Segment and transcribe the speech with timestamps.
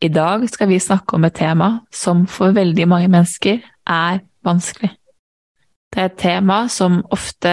[0.00, 4.94] I dag skal vi snakke om et tema som for veldig mange mennesker er vanskelig.
[5.92, 7.52] Det er et tema som ofte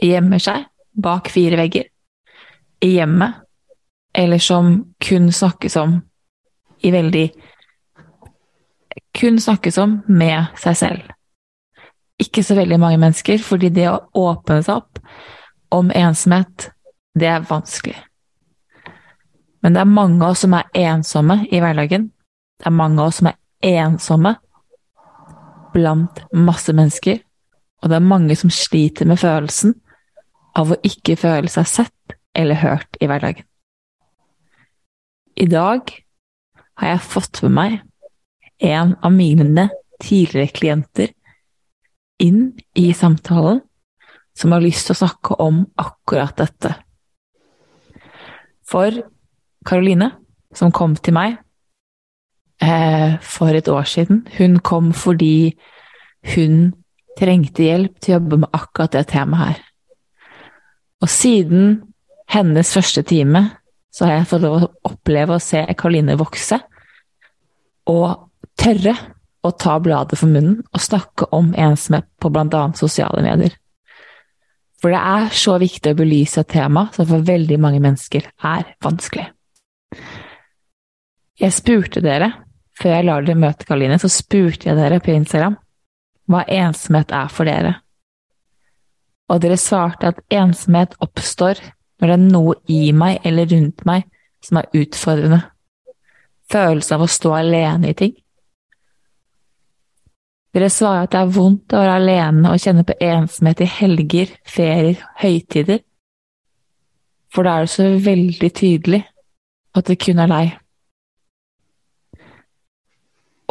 [0.00, 0.66] gjemmer seg
[1.00, 1.86] bak fire vegger
[2.84, 3.38] i hjemmet,
[4.12, 6.00] eller som kun snakkes om
[6.82, 7.30] i veldig
[9.14, 11.08] Kun snakkes om med seg selv.
[12.20, 15.00] Ikke så veldig mange mennesker, fordi det å åpne seg opp
[15.74, 16.68] om ensomhet,
[17.18, 17.96] det er vanskelig.
[19.60, 22.08] Men det er mange av oss som er ensomme i hverdagen.
[22.60, 24.34] Det er mange av oss som er ensomme
[25.74, 27.20] blant masse mennesker.
[27.80, 29.76] Og det er mange som sliter med følelsen
[30.58, 33.46] av å ikke føle seg sett eller hørt i hverdagen.
[35.40, 35.92] I dag
[36.80, 37.78] har jeg fått med meg
[38.60, 39.68] en av mine
[40.00, 41.12] tidligere klienter
[42.20, 43.62] inn i samtalen
[44.36, 46.74] som har lyst til å snakke om akkurat dette.
[48.68, 48.94] For
[49.66, 50.10] Karoline,
[50.56, 51.36] som kom til meg
[52.62, 55.54] eh, for et år siden, hun kom fordi
[56.34, 56.72] hun
[57.18, 59.62] trengte hjelp til å jobbe med akkurat det temaet her.
[61.00, 61.80] Og siden
[62.30, 63.46] hennes første time
[63.90, 66.60] så har jeg fått lov å oppleve å se Karoline vokse,
[67.90, 68.28] og
[68.60, 68.94] tørre
[69.42, 72.62] å ta bladet for munnen og snakke om ensomhet på bl.a.
[72.76, 73.56] sosiale medier.
[74.80, 78.74] For det er så viktig å belyse et tema som for veldig mange mennesker er
[78.84, 79.26] vanskelig.
[81.40, 82.32] Jeg spurte dere,
[82.76, 85.56] før jeg lar dere møte Karoline, så spurte jeg dere på Instagram
[86.30, 87.74] hva ensomhet er for dere.
[89.30, 91.58] Og dere svarte at ensomhet oppstår
[92.00, 94.06] når det er noe i meg eller rundt meg
[94.44, 95.40] som er utfordrende.
[96.50, 98.14] Følelsen av å stå alene i ting.
[100.54, 104.32] Dere svarer at det er vondt å være alene og kjenne på ensomhet i helger,
[104.44, 105.84] ferier, høytider,
[107.30, 109.04] for da er det så veldig tydelig
[109.78, 110.56] at det kun er deg.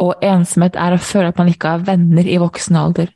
[0.00, 3.10] Og ensomhet er å føle at man ikke har venner i voksen alder,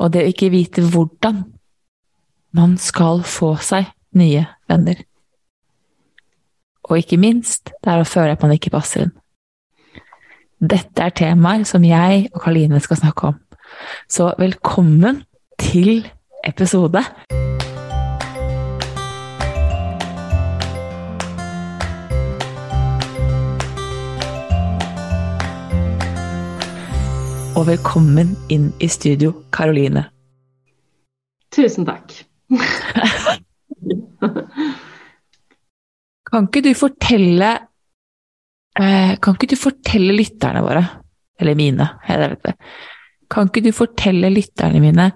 [0.00, 1.44] og det å ikke vite hvordan
[2.54, 5.02] man skal få seg nye venner.
[6.88, 9.14] Og ikke minst, det er å føle at man ikke passer inn.
[10.64, 13.40] Dette er temaer som jeg og Karline skal snakke om.
[14.08, 15.24] Så velkommen
[15.60, 16.06] til
[16.44, 17.04] episode.
[27.54, 30.04] Og velkommen inn i studio, Karoline.
[31.54, 32.10] Tusen takk.
[36.30, 37.50] Kan ikke du fortelle
[38.74, 40.80] Eh, kan ikke du fortelle lytterne våre,
[41.38, 42.54] eller mine, jeg vet det,
[43.30, 45.12] kan ikke du fortelle lytterne mine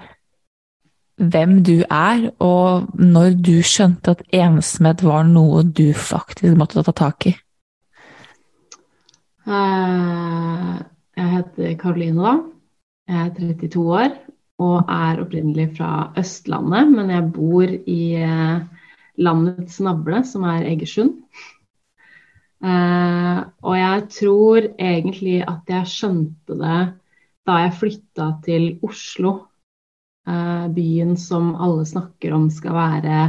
[1.18, 6.94] hvem du er, og når du skjønte at ensomhet var noe du faktisk måtte ta
[7.02, 7.34] tak i?
[9.50, 10.78] Eh,
[11.18, 12.34] jeg heter Karoline, da.
[13.08, 14.16] Jeg er 32 år
[14.58, 18.64] og er opprinnelig fra Østlandet, men jeg bor i eh,
[19.22, 21.16] landets navle, som er Egersund.
[22.58, 26.78] Uh, og jeg tror egentlig at jeg skjønte det
[27.46, 29.34] da jeg flytta til Oslo.
[30.26, 33.20] Uh, byen som alle snakker om skal være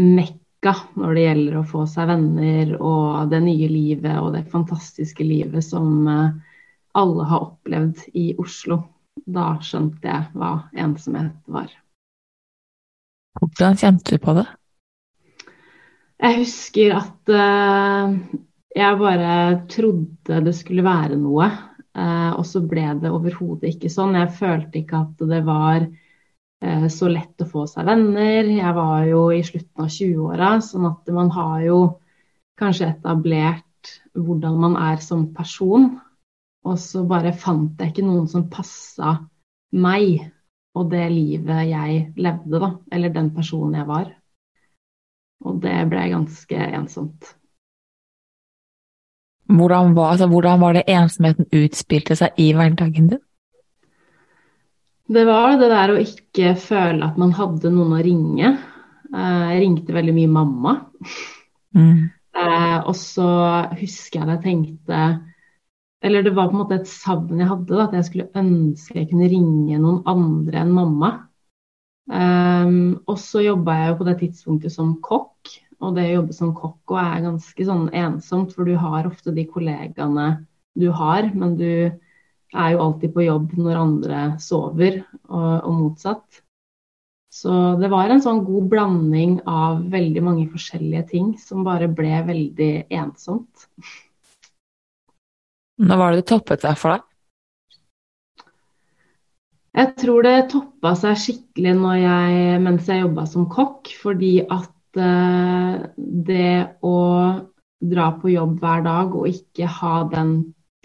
[0.00, 5.26] mekka når det gjelder å få seg venner og det nye livet og det fantastiske
[5.26, 6.30] livet som eh,
[6.94, 8.80] alle har opplevd i Oslo.
[9.24, 10.52] Da skjønte jeg hva
[10.84, 11.70] ensomhet var.
[13.38, 14.46] Hvordan kjente du på det?
[16.24, 18.14] Jeg husker at uh,
[18.74, 19.34] jeg bare
[19.70, 21.48] trodde det skulle være noe,
[21.98, 24.16] uh, og så ble det overhodet ikke sånn.
[24.18, 28.50] Jeg følte ikke at det var uh, så lett å få seg venner.
[28.54, 31.78] Jeg var jo i slutten av 20-åra, sånn at man har jo
[32.60, 35.96] kanskje etablert hvordan man er som person.
[36.64, 39.18] Og så bare fant jeg ikke noen som passa
[39.74, 40.22] meg
[40.74, 42.70] og det livet jeg levde, da.
[42.92, 44.08] Eller den personen jeg var.
[45.44, 47.34] Og det ble ganske ensomt.
[49.44, 53.22] Hvordan var, altså, hvordan var det ensomheten utspilte seg i hverdagen din?
[55.04, 58.54] Det var det der å ikke føle at man hadde noen å ringe.
[59.12, 60.74] Eh, jeg ringte veldig mye mamma.
[61.76, 62.08] Mm.
[62.34, 63.28] Eh, og så
[63.76, 65.02] husker jeg at jeg tenkte
[66.04, 68.98] eller det var på en måte et savn jeg hadde, da, at jeg skulle ønske
[68.98, 71.12] jeg kunne ringe noen andre enn mamma.
[72.04, 76.36] Um, og så jobba jeg jo på det tidspunktet som kokk, og det å jobbe
[76.36, 80.28] som kokk er ganske sånn ensomt, for du har ofte de kollegaene
[80.76, 81.70] du har, men du
[82.54, 86.44] er jo alltid på jobb når andre sover, og, og motsatt.
[87.34, 92.20] Så det var en sånn god blanding av veldig mange forskjellige ting som bare ble
[92.28, 93.66] veldig ensomt.
[95.82, 97.04] Når var det det toppet seg for deg?
[99.74, 103.90] Jeg tror det toppa seg skikkelig jeg, mens jeg jobba som kokk.
[103.98, 106.98] Fordi at uh, det å
[107.84, 110.36] dra på jobb hver dag og ikke ha den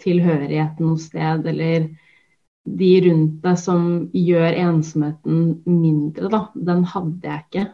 [0.02, 1.86] tilhørigheten noe sted, eller
[2.80, 5.38] de rundt deg som gjør ensomheten
[5.68, 7.64] mindre, da, den hadde jeg ikke.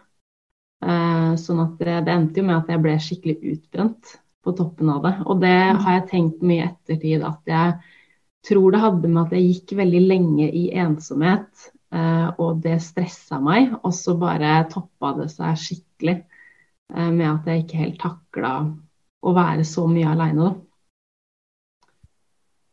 [0.85, 4.91] Uh, sånn at det, det endte jo med at jeg ble skikkelig utbrent på toppen
[4.95, 5.15] av det.
[5.27, 5.83] Og det mm.
[5.85, 7.77] har jeg tenkt mye i ettertid at jeg
[8.47, 13.41] tror det hadde med at jeg gikk veldig lenge i ensomhet, eh, og det stressa
[13.43, 13.75] meg.
[13.83, 18.55] Og så bare toppa det seg skikkelig eh, med at jeg ikke helt takla
[19.27, 20.55] å være så mye aleine.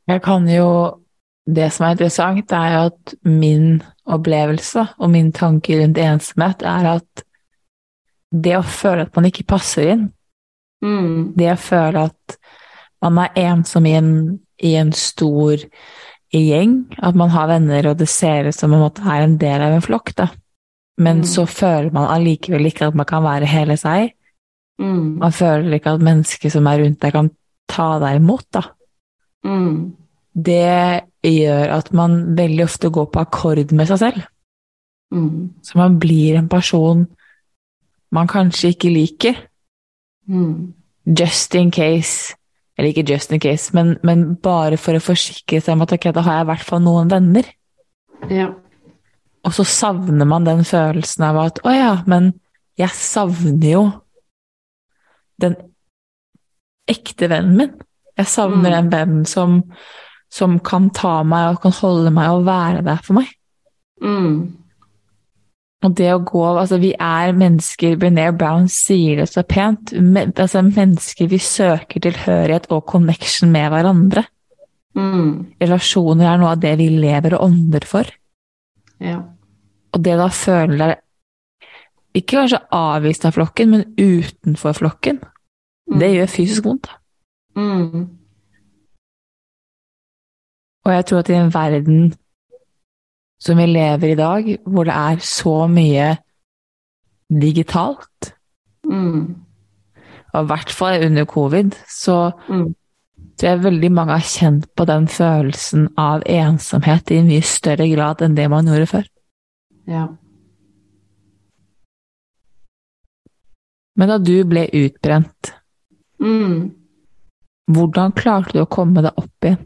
[0.09, 0.99] Jeg kan jo
[1.43, 7.23] Det som er interessant, er at min opplevelse og min tanke rundt ensomhet er at
[8.31, 10.05] det å føle at man ikke passer inn,
[10.83, 11.33] Mm.
[11.39, 12.37] Det å føle at
[13.03, 14.13] man er ensom i en,
[14.63, 15.61] i en stor
[16.33, 19.63] gjeng, at man har venner og det ser ut som om man er en del
[19.63, 20.29] av en flokk, da.
[21.01, 21.29] Men mm.
[21.29, 24.13] så føler man allikevel ikke at man kan være hele seg.
[24.81, 25.19] Mm.
[25.21, 27.31] Man føler ikke at mennesker som er rundt deg, kan
[27.69, 28.63] ta deg imot, da.
[29.47, 29.93] Mm.
[30.33, 34.29] Det gjør at man veldig ofte går på akkord med seg selv.
[35.13, 35.53] Mm.
[35.61, 37.05] Så man blir en person
[38.13, 39.37] man kanskje ikke liker.
[40.29, 40.73] Mm.
[41.19, 42.35] Just in case
[42.77, 46.07] Eller ikke just in case, men, men, bare for å forsikre seg om at ok,
[46.15, 47.45] da har jeg i hvert fall noen venner.
[48.33, 48.47] Ja.
[49.45, 52.31] Og så savner man den følelsen av at å ja, men
[52.81, 53.83] jeg savner jo
[55.43, 55.53] den
[56.89, 57.77] ekte vennen min.
[58.17, 58.77] Jeg savner mm.
[58.79, 59.55] en venn som,
[60.33, 63.29] som, kan ta meg og kan holde meg og være der for meg.
[64.01, 64.62] Mm.
[65.83, 69.91] Og det å gå Altså, vi er mennesker Brené Brown sier det så pent.
[69.99, 74.25] Men, altså, mennesker vi søker tilhørighet og connection med hverandre.
[74.95, 75.55] Mm.
[75.61, 78.09] Relasjoner er noe av det vi lever og ånder for.
[79.03, 79.19] Ja.
[79.93, 80.99] Og det da føler deg
[82.13, 85.17] ikke kanskje avvist av flokken, men utenfor flokken,
[85.89, 85.95] mm.
[85.97, 86.91] det gjør fysisk vondt.
[87.57, 88.03] Mm.
[90.83, 92.13] Og jeg tror at i en verden
[93.43, 96.13] som vi lever i dag, hvor det er så mye
[97.27, 98.33] digitalt.
[98.87, 99.35] Mm.
[100.33, 102.65] Og i hvert fall under covid, så mm.
[103.37, 107.87] tror jeg veldig mange har kjent på den følelsen av ensomhet i en mye større
[107.91, 109.09] grad enn det man gjorde før.
[109.91, 110.07] Ja.
[113.99, 115.53] Men da du ble utbrent,
[116.23, 116.57] mm.
[117.75, 119.61] hvordan klarte du å komme deg opp igjen?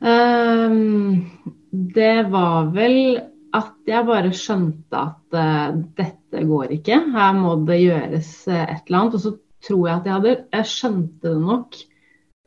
[0.00, 1.28] Um,
[1.70, 3.20] det var vel
[3.52, 7.02] at jeg bare skjønte at uh, dette går ikke.
[7.12, 9.16] Her må det gjøres uh, et eller annet.
[9.18, 9.34] Og så
[9.66, 11.80] tror jeg at jeg hadde Jeg skjønte det nok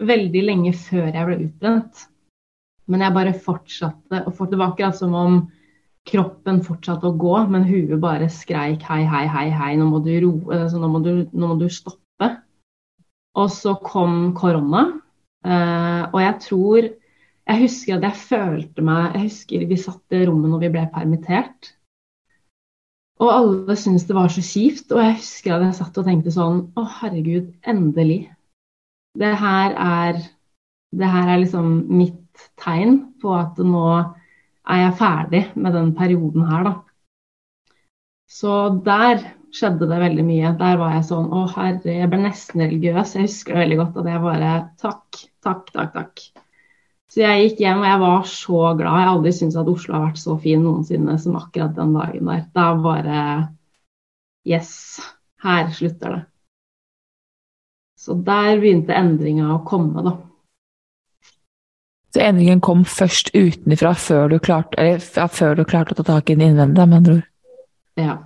[0.04, 2.08] veldig lenge før jeg ble utbrent.
[2.90, 4.24] Men jeg bare fortsatte.
[4.28, 5.44] Og det var akkurat som om
[6.10, 10.10] kroppen fortsatte å gå, men huet bare skreik hei, hei, hei, hei, nå må du
[10.20, 12.28] roe, altså, nå, må du, nå må du stoppe.
[13.40, 14.82] Og så kom korona,
[15.48, 16.90] og jeg tror
[17.44, 20.84] jeg husker at jeg følte meg Jeg husker vi satt i rommet når vi ble
[20.94, 21.74] permittert.
[23.24, 24.92] Og alle syntes det var så kjipt.
[24.92, 28.24] Og jeg husker at jeg satt og tenkte sånn Å, herregud, endelig.
[29.20, 30.24] Det her er
[30.94, 33.86] Det her er liksom mitt tegn på at nå
[34.70, 36.74] er jeg ferdig med den perioden her, da.
[38.30, 38.54] Så
[38.86, 40.54] der skjedde det veldig mye.
[40.62, 43.18] Der var jeg sånn Å, herre, jeg ble nesten religiøs.
[43.18, 46.43] Jeg husker veldig godt at jeg bare Takk, takk, takk, takk.
[47.14, 48.88] Så jeg gikk hjem og jeg var så glad.
[48.88, 52.30] Jeg har aldri syntes at Oslo har vært så fin noensinne som akkurat den dagen
[52.32, 52.46] der.
[52.58, 53.20] Da bare
[54.50, 55.00] Yes,
[55.44, 56.22] her slutter det.
[57.96, 60.18] Så der begynte endringa å komme, da.
[62.14, 66.34] Så endringen kom først utenfra, før du klarte, eller, før du klarte å ta tak
[66.34, 67.30] i den innvendige, med andre ord?
[68.02, 68.18] Ja.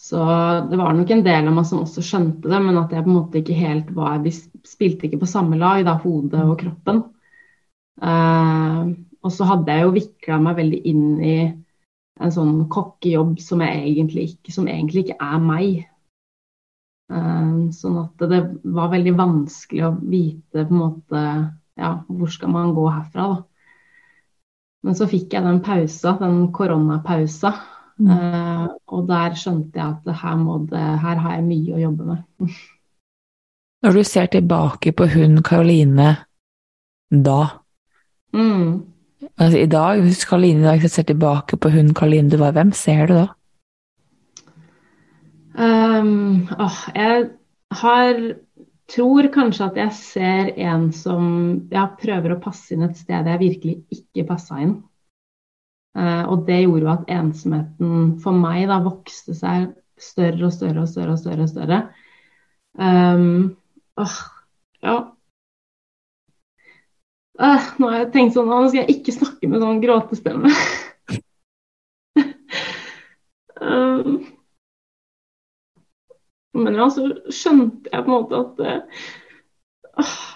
[0.00, 0.24] Så
[0.72, 3.12] det var nok en del av meg som også skjønte det, men at jeg på
[3.12, 7.04] en måte ikke helt var Vi spilte ikke på samme lag, da, hodet og kroppen.
[8.00, 11.36] Uh, og så hadde jeg jo vikla meg veldig inn i
[12.20, 15.68] en sånn kokkejobb som, egentlig ikke, som egentlig ikke er meg.
[17.10, 21.22] Uh, sånn at det var veldig vanskelig å vite på en måte
[21.80, 23.40] ja, hvor skal man gå herfra, da.
[24.80, 27.52] Men så fikk jeg den pausa, den koronapausa.
[28.00, 28.10] Mm.
[28.10, 28.66] Uh,
[28.96, 32.54] og der skjønte jeg at her, det, her har jeg mye å jobbe med.
[33.84, 36.14] Når du ser tilbake på hun Karoline
[37.10, 37.40] da,
[38.36, 38.86] Mm.
[39.36, 43.14] Altså, I dag, hvis Karoline ser tilbake på hun Karoline du var, hvem ser du
[43.18, 43.26] da?
[45.60, 47.30] Um, åh, jeg
[47.82, 48.20] har
[48.90, 51.24] tror kanskje at jeg ser en som
[51.72, 54.80] ja, prøver å passe inn et sted jeg virkelig ikke passa inn.
[55.98, 60.84] Uh, og det gjorde jo at ensomheten for meg da vokste seg større og større
[60.84, 61.14] og større.
[61.16, 61.80] og større og større.
[62.78, 63.56] Um,
[63.98, 64.18] åh,
[64.86, 64.96] ja,
[67.40, 70.50] Uh, nå har jeg tenkt sånn, nå skal jeg ikke snakke med sånn gråtestemme.
[73.64, 74.18] um,
[76.60, 80.26] men ja, så skjønte jeg på en måte at uh,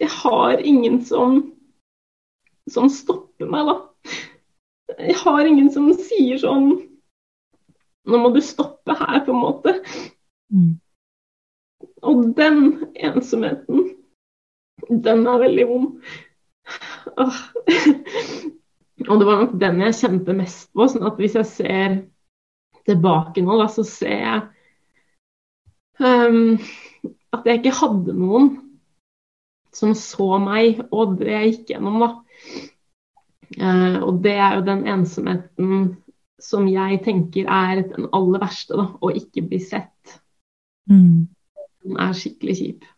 [0.00, 1.36] Jeg har ingen som,
[2.72, 3.76] som stopper meg, da.
[4.96, 6.70] Jeg har ingen som sier sånn
[8.06, 9.72] Nå må du stoppe her, på en måte.
[10.54, 10.76] Mm.
[12.06, 12.60] Og den
[12.94, 13.88] ensomheten
[14.88, 15.88] den er veldig vond.
[19.06, 20.86] Og det var nok den jeg kjente mest på.
[20.90, 21.96] sånn at hvis jeg ser
[22.86, 24.40] tilbake nå, da, så ser jeg
[26.00, 26.56] um,
[27.34, 28.50] at jeg ikke hadde noen
[29.76, 32.10] som så meg og det jeg gikk gjennom, da.
[33.60, 35.96] Uh, og det er jo den ensomheten
[36.42, 38.88] som jeg tenker er den aller verste, da.
[39.00, 40.18] Å ikke bli sett.
[40.90, 41.26] Mm.
[41.84, 42.88] Den er skikkelig kjip.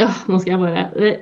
[0.00, 0.84] Ja, nå skal jeg bare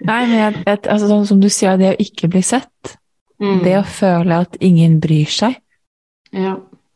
[0.00, 2.94] Nei, men jeg, jeg, altså, sånn som du sier, det å ikke bli sett.
[3.40, 3.58] Mm.
[3.64, 5.58] Det å føle at ingen bryr seg.
[6.32, 6.54] Ja.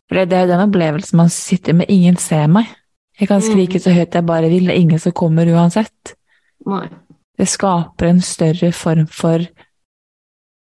[0.09, 1.93] For det er jo den opplevelsen man sitter med.
[1.93, 2.71] Ingen ser meg.
[3.21, 3.83] Jeg kan skrike mm.
[3.85, 6.15] så høyt jeg bare vil, det er ingen som kommer uansett.
[6.69, 6.87] Nei.
[7.37, 9.45] Det skaper en større form for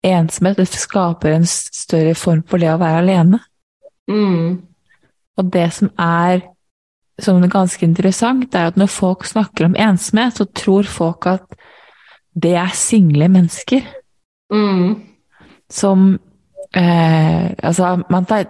[0.05, 0.59] ensomhet.
[0.59, 3.41] Det skaper en større form for det å være alene.
[4.11, 4.59] Mm.
[5.39, 6.43] Og det som er
[7.23, 11.59] som er ganske interessant, er at når folk snakker om ensomhet, så tror folk at
[12.35, 13.85] det er single mennesker.
[14.53, 14.97] Mm.
[15.71, 16.19] Som
[16.77, 18.45] eh, Altså, man tar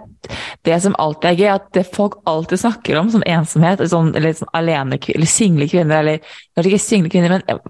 [0.65, 4.33] Det som alltid er gøy, at det folk alltid snakker om som ensomhet, sånn, eller
[4.33, 6.23] sånn alene eller single kvinner, eller
[6.55, 7.61] kanskje ikke single kvinner, men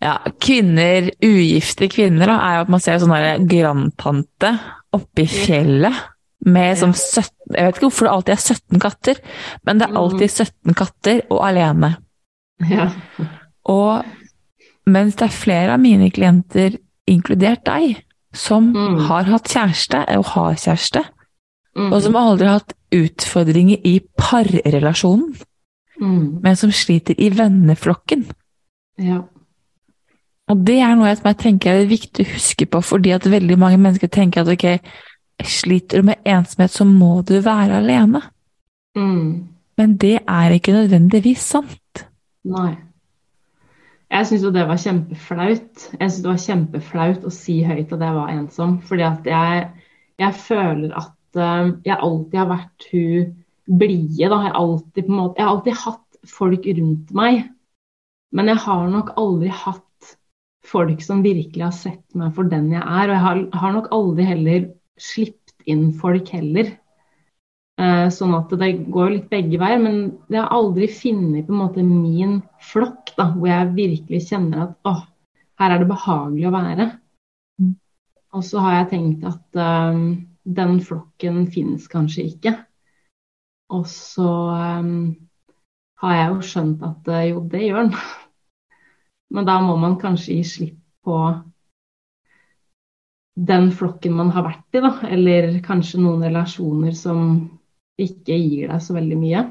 [0.00, 4.54] ja, kvinner, ugifte kvinner, da, er jo at man ser sånn grandtante
[4.96, 6.13] oppe i fjellet
[6.44, 9.18] med som 17 Jeg vet ikke hvorfor det alltid er 17 katter,
[9.66, 11.90] men det er alltid 17 katter og alene.
[12.70, 12.88] Ja.
[13.68, 14.04] Og
[14.86, 17.98] mens det er flere av mine klienter, inkludert deg,
[18.34, 19.04] som mm.
[19.08, 21.04] har hatt kjæreste og har kjæreste,
[21.76, 21.90] mm.
[21.90, 25.34] og som aldri har hatt utfordringer i parrelasjonen,
[26.00, 26.40] mm.
[26.44, 28.26] men som sliter i venneflokken.
[29.02, 29.22] Ja.
[30.50, 33.56] Og det er noe som jeg tenker er viktig å huske på, fordi at veldig
[33.60, 34.66] mange mennesker tenker at ok,
[35.42, 38.22] sliter du med ensomhet, så må du være alene.
[38.96, 39.54] Mm.
[39.76, 42.04] Men det er ikke nødvendigvis sant.
[42.46, 42.74] Nei.
[44.14, 45.86] Jeg syns jo det var kjempeflaut.
[45.98, 48.76] Jeg synes det var kjempeflaut å si høyt at jeg var ensom.
[48.86, 49.64] Fordi at jeg,
[50.22, 53.32] jeg føler at uh, jeg alltid har vært hun
[53.80, 54.20] blide.
[54.20, 57.42] Jeg, jeg har alltid hatt folk rundt meg.
[58.34, 60.14] Men jeg har nok aldri hatt
[60.64, 63.08] folk som virkelig har sett meg for den jeg er.
[63.08, 64.70] Og jeg har, har nok aldri heller
[65.00, 66.74] sluppet inn folk heller.
[67.74, 69.80] Eh, sånn at det går litt begge veier.
[69.82, 69.96] Men
[70.30, 72.38] jeg har aldri funnet på en måte min
[72.72, 75.02] flokk da, hvor jeg virkelig kjenner at åh,
[75.60, 76.92] her er det behagelig å være.
[78.34, 79.60] Og så har jeg tenkt at
[79.94, 80.06] um,
[80.42, 82.54] den flokken finnes kanskje ikke.
[83.74, 84.30] Og så
[84.82, 85.14] um,
[86.02, 87.94] har jeg jo skjønt at uh, jo, det gjør den.
[89.34, 91.20] Men da må man kanskje gi slipp på
[93.34, 94.92] den flokken man har vært i, da.
[95.10, 97.24] Eller kanskje noen relasjoner som
[98.00, 99.44] ikke gir deg så veldig mye.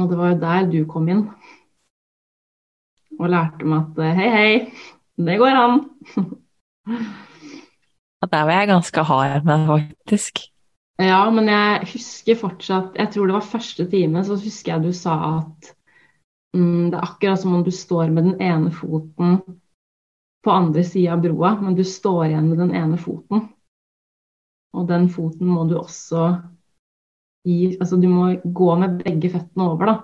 [0.00, 1.24] Og det var jo der du kom inn.
[3.20, 4.52] Og lærte meg at hei, hei,
[5.20, 5.82] det går an.
[8.30, 10.42] Der var jeg ganske hard med faktisk.
[11.00, 14.92] Ja, men jeg husker fortsatt Jeg tror det var første time, så husker jeg du
[14.92, 15.70] sa at
[16.52, 19.38] mm, det er akkurat som om du står med den ene foten
[20.44, 23.48] på andre sida av broa, men du står igjen med den ene foten.
[24.76, 26.30] Og den foten må du også
[27.44, 29.94] gi Altså du må gå med begge føttene over, da.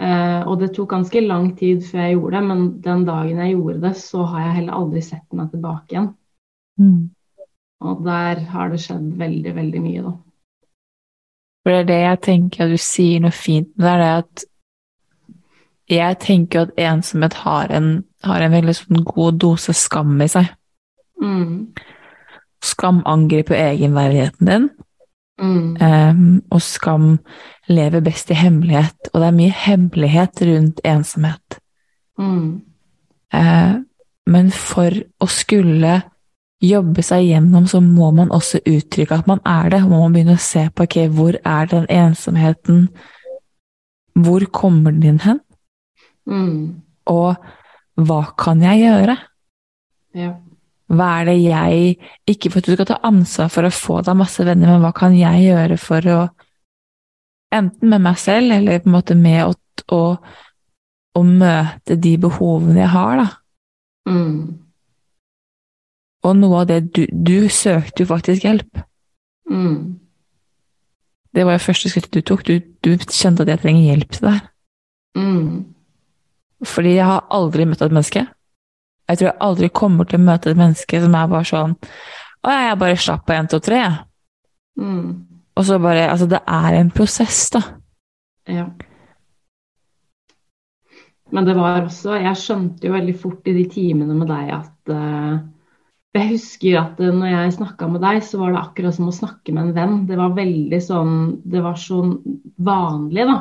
[0.00, 3.54] Eh, og det tok ganske lang tid før jeg gjorde det, men den dagen jeg
[3.54, 6.08] gjorde det, så har jeg heller aldri sett meg tilbake igjen.
[6.80, 7.02] Mm.
[7.84, 10.14] Og der har det skjedd veldig, veldig mye, da.
[11.64, 14.10] For det er det jeg tenker at du sier noe fint med, det er det
[14.24, 14.44] at
[15.90, 20.48] jeg tenker at ensomhet har en, har en veldig sånn god dose skam i seg.
[21.22, 21.74] Mm.
[22.64, 24.68] Skam angriper egenverdigheten din,
[25.40, 25.76] mm.
[25.80, 27.10] um, og skam
[27.68, 29.10] lever best i hemmelighet.
[29.12, 31.58] Og det er mye hemmelighet rundt ensomhet.
[32.18, 32.62] Mm.
[33.34, 33.76] Uh,
[34.30, 35.98] men for å skulle
[36.64, 39.82] jobbe seg gjennom, så må man også uttrykke at man er det.
[39.84, 42.88] Må man begynne å se på ok, hvor er den ensomheten
[44.14, 45.40] Hvor kommer den inn hen?
[46.30, 46.82] Mm.
[47.10, 47.36] Og
[48.06, 49.16] hva kan jeg gjøre?
[50.16, 50.32] Ja.
[50.94, 51.94] Hva er det jeg
[52.28, 54.92] Ikke for at du skal ta ansvar for å få deg masse venner, men hva
[54.96, 56.18] kan jeg gjøre for å
[57.54, 59.52] Enten med meg selv, eller på en måte med å,
[59.94, 59.98] å,
[61.14, 63.26] å møte de behovene jeg har, da.
[64.10, 64.64] Mm.
[66.24, 68.80] Og noe av det du, du søkte jo faktisk hjelp.
[69.46, 70.00] Mm.
[71.34, 72.42] Det var jo første skrittet du tok.
[72.48, 74.44] Du, du, kjente at jeg trenger hjelp til det her.
[75.18, 75.48] Mm.
[76.68, 78.24] Fordi jeg har aldri møtt et menneske.
[79.08, 82.48] Jeg tror jeg aldri kommer til å møte et menneske som er bare sånn Å,
[82.52, 83.82] jeg bare slapp av én, to, tre.
[84.80, 85.08] Mm.
[85.54, 87.62] Og så bare Altså, det er en prosess, da.
[88.48, 88.68] Ja.
[91.34, 94.92] Men det var også Jeg skjønte jo veldig fort i de timene med deg at
[94.92, 95.42] uh,
[96.14, 99.50] jeg husker at når jeg snakka med deg, så var det akkurat som å snakke
[99.50, 99.96] med en venn.
[100.06, 102.12] Det var veldig sånn Det var sånn
[102.62, 103.40] vanlig, da.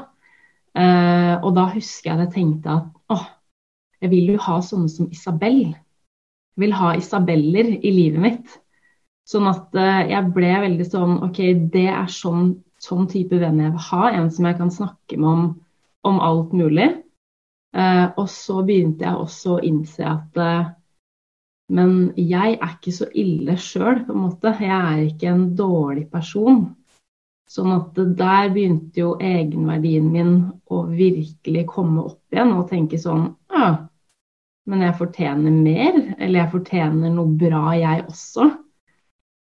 [0.74, 3.28] Uh, og da husker jeg at jeg tenkte at åh,
[4.02, 5.62] jeg vil jo ha sånne som Isabel.
[5.74, 8.56] Jeg vil ha Isabeller i livet mitt.
[9.24, 11.40] Sånn at eh, jeg ble veldig sånn OK,
[11.72, 12.50] det er sånn,
[12.84, 14.10] sånn type venn jeg vil ha.
[14.12, 15.46] En som jeg kan snakke med om,
[16.04, 16.90] om alt mulig.
[17.72, 20.42] Eh, og så begynte jeg også å innse at
[21.74, 24.52] men jeg er ikke så ille sjøl, på en måte.
[24.60, 26.66] Jeg er ikke en dårlig person.
[27.54, 30.36] Sånn at der begynte jo egenverdien min
[30.74, 33.68] å virkelig komme opp igjen og tenke sånn Ja,
[34.70, 36.00] men jeg fortjener mer.
[36.18, 38.48] Eller jeg fortjener noe bra, jeg også.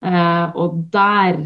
[0.06, 1.44] Eh, og der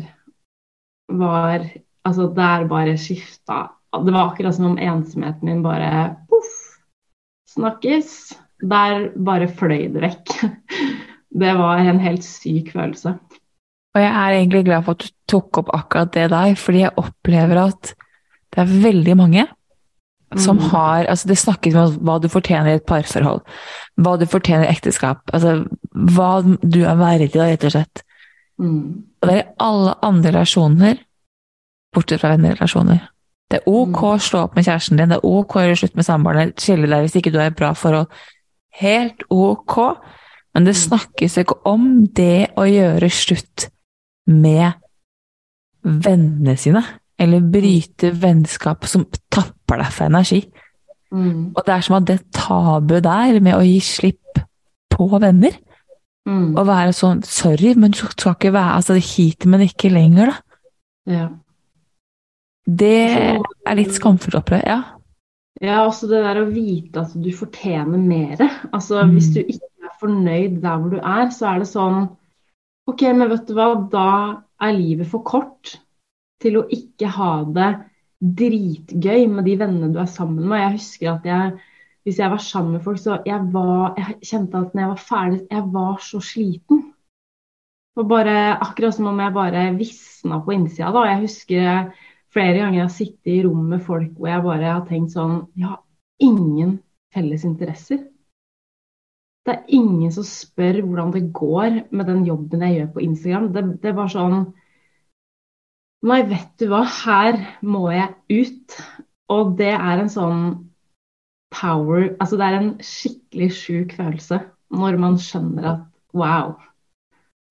[1.11, 1.65] var
[2.03, 3.69] Altså, der bare skifta
[4.03, 6.49] Det var akkurat som om ensomheten min bare poff,
[7.47, 10.33] snakkes der bare fløy det vekk.
[11.43, 13.15] Det var en helt syk følelse.
[13.93, 16.97] Og jeg er egentlig glad for at du tok opp akkurat det der, fordi jeg
[16.97, 17.93] opplever at
[18.53, 19.45] det er veldig mange
[20.37, 20.69] som mm.
[20.71, 23.43] har altså Det snakkes om hva du fortjener i et parforhold,
[24.01, 25.59] hva du fortjener i ekteskap, altså
[25.93, 28.03] hva du er verdig av, rett og slett.
[28.57, 29.03] Mm.
[29.21, 31.03] Og det er i alle andre relasjoner,
[31.93, 33.03] bortsett fra vennerelasjoner.
[33.51, 34.09] Det er ok mm.
[34.09, 36.89] å slå opp med kjæresten din, det er ok å gjøre slutt med samboeren, skille
[36.89, 38.09] deg hvis ikke du har et bra forhold
[38.81, 39.77] helt ok,
[40.53, 40.81] men det mm.
[40.81, 43.67] snakkes ikke om det å gjøre slutt
[44.29, 44.71] med
[45.83, 46.83] vennene sine.
[47.19, 50.41] Eller bryte vennskap som tapper deg for energi.
[51.13, 51.51] Mm.
[51.53, 54.39] Og det er som at det tabuet der med å gi slipp
[54.93, 55.53] på venner
[56.25, 56.55] mm.
[56.57, 60.57] Å være sånn Sorry, men du skal ikke være altså, hit, men ikke lenger, da.
[61.13, 61.27] Ja.
[62.63, 64.63] Det er litt skamfullt å oppleve.
[64.65, 64.81] Ja.
[65.61, 68.41] Ja, også det der å vite at du fortjener mer.
[68.71, 69.13] Altså, mm.
[69.13, 72.07] Hvis du ikke er fornøyd der hvor du er, så er det sånn
[72.89, 74.07] OK, men vet du hva, da
[74.63, 75.77] er livet for kort
[76.43, 77.69] til å ikke ha det
[78.23, 80.59] dritgøy med de vennene du er sammen med.
[80.59, 81.53] Jeg husker at jeg,
[82.03, 85.05] hvis jeg var sammen med folk, så jeg, var, jeg kjente at når jeg var
[85.09, 86.83] ferdig, jeg var så sliten.
[87.93, 90.91] Det var bare akkurat som om jeg bare visna på innsida.
[90.95, 91.05] da.
[91.11, 91.91] Jeg husker
[92.33, 95.43] flere ganger jeg har sittet i rom med folk hvor jeg bare har tenkt sånn
[95.53, 95.83] Jeg har
[96.25, 96.79] ingen
[97.13, 98.01] felles interesser.
[99.43, 103.49] Det er ingen som spør hvordan det går med den jobben jeg gjør på Instagram.
[103.53, 104.43] Det, det er bare sånn
[106.03, 108.09] Nei, vet du hva, her må jeg
[108.43, 108.77] ut.
[109.31, 110.41] Og det er en sånn
[111.53, 114.41] power Altså det er en skikkelig sjuk følelse
[114.73, 115.83] når man skjønner at
[116.17, 116.55] wow,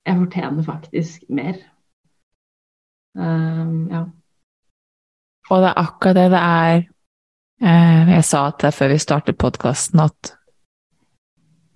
[0.03, 1.61] jeg fortjener faktisk mer.
[3.15, 4.01] Um, ja.
[5.51, 6.77] Og det er akkurat det det er
[7.63, 10.33] eh, Jeg sa til deg før vi startet podkasten at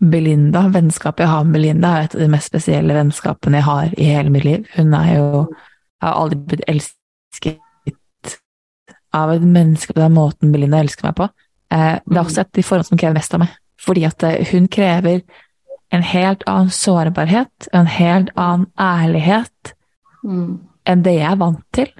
[0.00, 3.94] Belinda, vennskapet jeg har med Belinda, er et av de mest spesielle vennskapene jeg har
[3.96, 4.66] i hele mitt liv.
[4.76, 5.46] Hun er jo
[5.96, 7.62] Jeg har aldri blitt elsket
[9.16, 11.30] av et menneske på den måten Belinda elsker meg på.
[11.72, 13.54] Eh, det er også et av de forholdene som krever mest av meg.
[13.80, 15.22] Fordi at eh, hun krever
[15.94, 19.72] en helt annen sårbarhet, en helt annen ærlighet
[20.26, 20.58] Mm.
[20.86, 21.90] enn det jeg er vant til.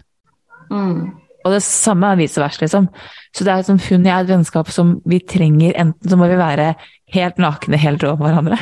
[0.70, 1.14] Mm.
[1.46, 2.88] Og det samme er vice versa, liksom.
[3.30, 6.18] Så det er som hun og jeg er et vennskap som vi trenger Enten så
[6.18, 6.72] må vi være
[7.14, 8.58] helt nakne, helt rå med hverandre,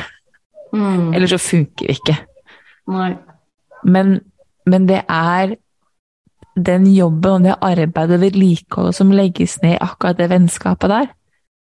[0.73, 1.13] Mm.
[1.15, 2.15] eller så funker vi ikke.
[3.85, 4.19] Men,
[4.65, 5.55] men det er
[6.55, 11.07] den jobben og det arbeidet og vedlikeholdet som legges ned i akkurat det vennskapet der,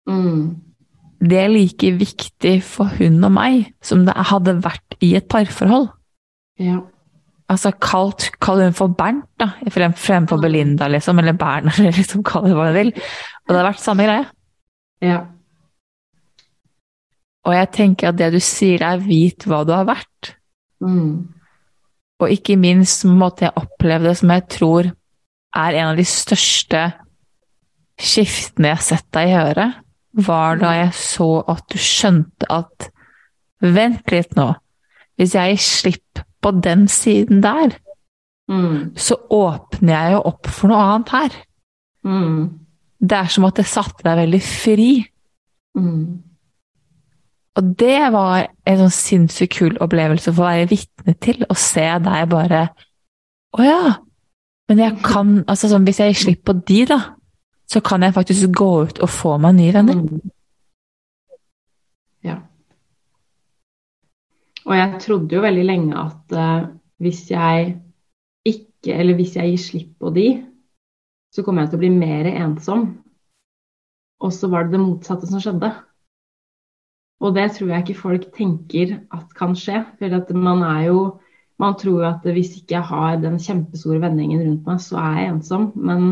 [0.09, 0.55] Mm.
[1.21, 5.89] det er like viktig for hun og meg som det hadde vært i et parforhold.
[6.59, 6.79] Ja.
[7.49, 12.23] Altså, kalt, kall hun for Bernt, da, frem, fremfor Belinda, liksom, eller Bernt, eller liksom,
[12.23, 12.91] kall det hva du vil.
[12.93, 14.25] Og det har vært samme greie.
[15.01, 15.25] Ja.
[17.49, 20.33] Og jeg tenker at det du sier er vit hva du har vært.
[20.85, 21.25] Mm.
[22.21, 24.89] Og ikke minst måtte jeg oppleve det som jeg tror
[25.57, 26.83] er en av de største
[27.99, 29.67] skiftene jeg har sett deg gjøre,
[30.29, 32.89] var da jeg så at du skjønte at
[33.59, 34.53] Vent litt nå.
[35.19, 37.73] Hvis jeg gir slipp på den siden der,
[38.49, 38.95] Mm.
[38.97, 41.33] så åpner jeg jo opp for noe annet her.
[42.07, 42.47] Mm.
[42.97, 44.87] Det er som at det satte deg veldig fri.
[45.77, 46.23] Mm.
[47.59, 52.29] Og det var en sånn sinnssykt kul opplevelse å være vitne til, å se deg
[52.31, 52.69] bare
[53.57, 53.81] Å ja!
[54.69, 56.99] Men jeg kan altså sånn, Hvis jeg gir slipp på de, da,
[57.69, 59.97] så kan jeg faktisk gå ut og få meg nye venner.
[59.97, 60.31] Mm.
[62.25, 62.37] Ja.
[64.65, 66.69] Og jeg trodde jo veldig lenge at uh,
[67.01, 67.75] hvis jeg
[68.45, 70.27] ikke, eller hvis jeg gir slipp på de,
[71.33, 72.87] så kommer jeg til å bli mer ensom.
[74.21, 75.73] Og så var det det motsatte som skjedde.
[77.19, 79.81] Og det tror jeg ikke folk tenker at kan skje.
[79.99, 81.01] For at man er jo
[81.59, 85.31] Man tror at hvis ikke jeg har den kjempestore vendingen rundt meg, så er jeg
[85.33, 85.65] ensom.
[85.75, 86.05] Men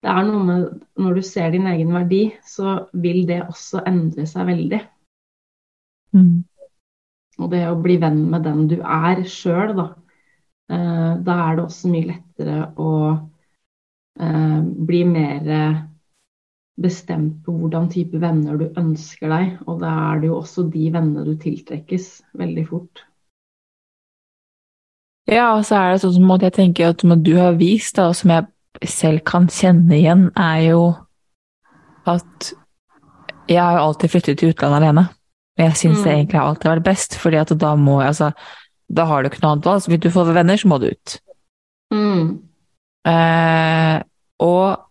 [0.00, 0.62] det er noe med
[0.96, 4.78] når du ser din egen verdi, så vil det også endre seg veldig.
[6.16, 6.44] Mm.
[7.38, 9.86] Og det å bli venn med den du er sjøl, da.
[10.72, 12.92] eh, Da er det også mye lettere å
[14.20, 15.52] eh, bli mer
[16.78, 19.56] bestemt på hvordan type venner du ønsker deg.
[19.66, 23.04] Og da er det jo også de vennene du tiltrekkes veldig fort.
[25.28, 28.16] Ja, og så er det sånn som jeg tenker at du har vist, da, og
[28.16, 30.82] som jeg selv kan kjenne igjen, er jo
[32.08, 32.52] at
[33.48, 35.04] jeg har jo alltid flyttet til utlandet alene.
[35.58, 36.18] Og jeg syns det Mm.
[36.18, 38.32] egentlig har alltid vært best, fordi at da må jeg altså
[38.90, 39.82] Da har du ikke noe annet valg.
[39.82, 41.20] Så vil du få venner, så må du ut.
[41.92, 42.40] Mm.
[43.04, 44.02] Eh,
[44.40, 44.87] og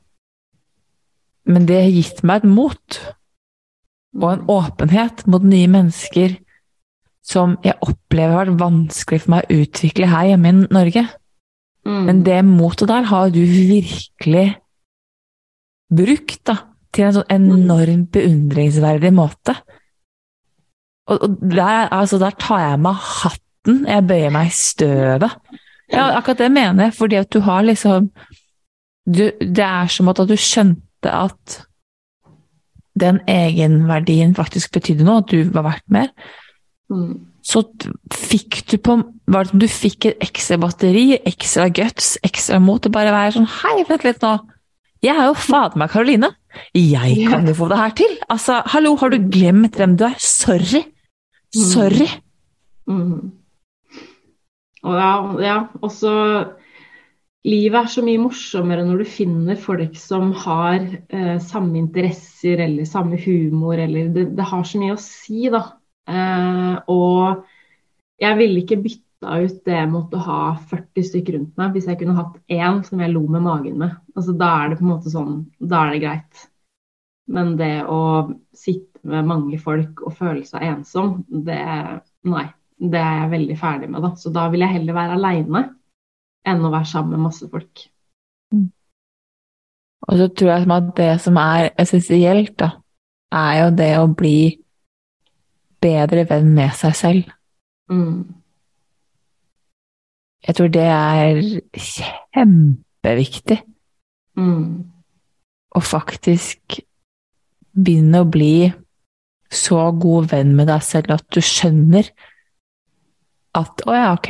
[1.48, 3.00] Men det har gitt meg et mot
[4.18, 6.38] og en åpenhet mot nye mennesker
[7.28, 11.04] som jeg opplever har vært vanskelig for meg å utvikle her hjemme i Norge.
[11.88, 12.00] Mm.
[12.08, 14.48] Men det motet der har du virkelig
[15.94, 16.58] brukt da,
[16.96, 19.56] til en sånn enormt beundringsverdig måte.
[21.08, 25.38] Og, og der, altså, der tar jeg meg hatten, jeg bøyer meg i støvet.
[25.92, 28.10] Ja, akkurat det mener jeg, fordi at du har liksom
[29.08, 31.62] du, Det er som at du skjønte at
[32.98, 36.12] den egenverdien faktisk betydde noe, at du var verdt mer.
[36.90, 37.28] Mm.
[37.48, 37.64] Så
[38.16, 42.94] fikk du på Var det du fikk et ekstra batteri, ekstra guts, ekstra mot til
[42.96, 44.38] bare å være sånn Hei, vent litt nå.
[45.04, 46.30] Jeg er jo fader meg Karoline.
[46.74, 48.14] Jeg kan jo få det her til.
[48.34, 50.16] Altså, hallo, har du glemt hvem du er?
[50.24, 50.86] Sorry.
[51.54, 52.08] Sorry.
[52.90, 53.36] Mm.
[54.88, 55.12] Og ja,
[55.44, 56.12] ja, også
[57.48, 62.88] Livet er så mye morsommere når du finner folk som har eh, samme interesser eller
[62.90, 65.62] samme humor, eller det, det har så mye å si, da.
[66.12, 67.46] Eh, og
[68.20, 70.42] jeg ville ikke bytta ut det mot å ha
[70.74, 73.96] 40 stykker rundt meg hvis jeg kunne hatt én som jeg lo med magen med.
[74.18, 76.46] Altså, da er det på en måte sånn, da er det greit.
[77.32, 78.02] Men det å
[78.56, 81.64] sitte med mange folk og føle seg ensom, det
[82.28, 82.50] Nei.
[82.78, 84.10] Det er jeg veldig ferdig med, da.
[84.20, 85.62] Så da vil jeg heller være aleine
[86.46, 87.88] enn å være sammen med masse folk.
[90.08, 92.70] Og så tror jeg at det som er essensielt, da,
[93.34, 94.40] er jo det å bli
[95.84, 97.32] bedre venn med seg selv.
[97.92, 98.24] Mm.
[100.48, 101.42] Jeg tror det er
[101.74, 103.64] kjempeviktig
[104.38, 104.86] Mm.
[105.74, 106.76] å faktisk
[107.74, 108.70] begynne å bli
[109.50, 112.12] så god venn med deg selv at du skjønner
[113.58, 114.30] at å ja, ok,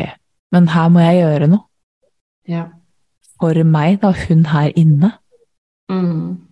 [0.56, 1.67] men her må jeg gjøre noe
[2.48, 2.68] Ja.
[3.38, 5.12] for meg, da, hun her inne.
[5.92, 6.48] Mm.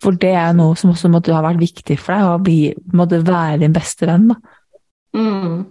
[0.00, 2.60] For det er noe som også måtte ha vært viktig for deg, å bli,
[2.96, 4.30] måtte være din beste venn.
[4.32, 4.38] da.
[5.16, 5.66] Mm.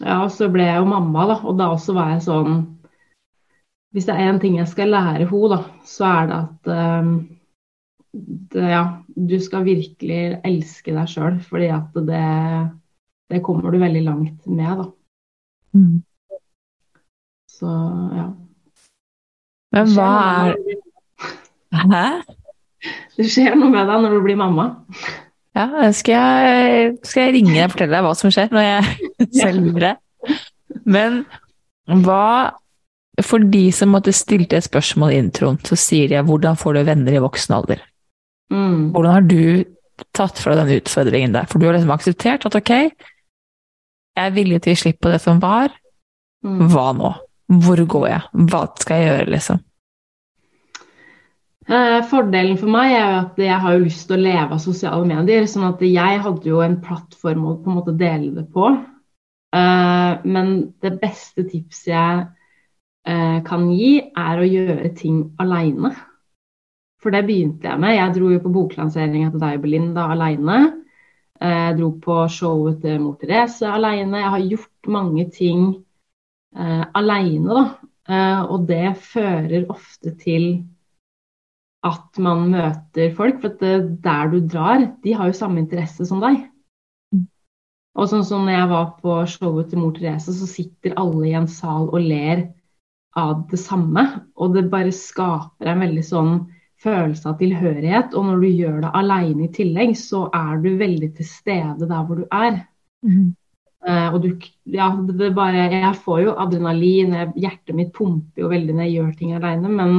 [0.00, 2.56] Ja, så ble jeg jo mamma, da, og da også var jeg sånn
[3.94, 6.70] Hvis det er én ting jeg skal lære henne, da, så er det at
[7.02, 7.12] um,
[8.50, 12.24] det, ja, du skal virkelig elske deg sjøl, fordi at det,
[13.30, 14.88] det kommer du veldig langt med, da.
[15.74, 16.02] Mm.
[17.50, 17.74] Så
[18.14, 18.30] ja.
[19.74, 20.08] Men hva
[20.46, 20.56] er
[21.74, 22.06] Hæ?
[23.16, 24.68] Det skjer noe med deg når du blir mamma.
[25.54, 28.98] Ja, skal jeg, skal jeg ringe deg og fortelle deg hva som skjer når jeg
[29.40, 29.94] selv blir det?
[30.84, 31.24] Men
[32.04, 32.54] hva
[33.22, 36.80] For de som måtte stilte et spørsmål i introen, så sier de 'hvordan får du
[36.82, 37.84] venner i voksen alder'?
[38.50, 38.90] Mm.
[38.90, 39.64] Hvordan har du
[40.12, 41.46] tatt fra den utfordringen der?
[41.46, 42.90] For du har liksom akseptert at ok,
[44.16, 45.72] jeg er villig til å gi slipp på det som var,
[46.44, 46.68] Mm.
[46.68, 47.14] hva nå?
[47.48, 48.20] Hvor går jeg?
[48.50, 49.60] Hva skal jeg gjøre, liksom?
[51.66, 55.06] Eh, Fordelen for meg er at jeg har jo lyst til å leve av sosiale
[55.08, 55.46] medier.
[55.48, 58.68] sånn at jeg hadde jo en plattform å på en måte dele det på.
[59.54, 62.26] Eh, Men det beste tipset jeg
[63.06, 65.94] eh, kan gi, er å gjøre ting aleine.
[67.00, 67.96] For det begynte jeg med.
[67.96, 70.83] Jeg dro jo på boklanseringa til deg, Belinda, aleine.
[71.40, 74.20] Jeg dro på showet til mor Therese aleine.
[74.22, 75.64] Jeg har gjort mange ting
[76.56, 77.64] eh, aleine, da.
[78.04, 80.48] Eh, og det fører ofte til
[81.84, 83.42] at man møter folk.
[83.42, 86.44] For det, der du drar, de har jo samme interesse som deg.
[87.94, 91.36] Og sånn som når jeg var på showet til mor Therese, så sitter alle i
[91.38, 92.48] en sal og ler
[93.18, 94.06] av det samme.
[94.38, 96.32] Og det bare skaper en veldig sånn
[96.84, 98.14] følelse av tilhørighet.
[98.14, 102.04] Og når du gjør det aleine i tillegg, så er du veldig til stede der
[102.04, 102.60] hvor du er.
[103.84, 104.30] Eh, og du,
[104.72, 108.86] ja, det, det bare, jeg får jo adrenalin, jeg, hjertet mitt pumper jo veldig når
[108.86, 109.72] jeg gjør ting aleine.
[109.80, 109.96] Men